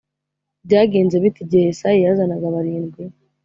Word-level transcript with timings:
byagenze 0.65 1.15
bite 1.23 1.39
igihe 1.43 1.63
yesayi 1.67 1.99
yazanaga 2.05 2.47
barindwi 2.55 3.03